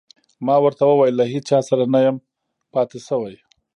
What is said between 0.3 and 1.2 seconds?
ما ورته وویل: